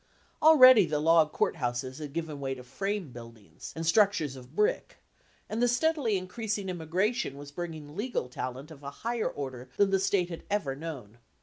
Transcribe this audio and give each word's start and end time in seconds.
Already 0.41 0.87
the 0.87 0.97
log 0.99 1.31
court 1.31 1.57
houses 1.57 1.99
had 1.99 2.11
given 2.11 2.39
way 2.39 2.55
to 2.55 2.63
frame 2.63 3.11
buildings 3.11 3.71
1 3.75 3.81
and 3.81 3.85
structures 3.85 4.35
of 4.35 4.55
brick, 4.55 4.97
and 5.47 5.61
the 5.61 5.67
steadily 5.67 6.17
increasing 6.17 6.69
immigration 6.69 7.37
was 7.37 7.51
bringing 7.51 7.95
legal 7.95 8.27
talent 8.27 8.71
of 8.71 8.81
a 8.81 8.89
higher 9.05 9.29
order 9.29 9.69
than 9.77 9.91
the 9.91 9.99
State 9.99 10.29
had 10.31 10.41
ever 10.49 10.75
known. 10.75 11.19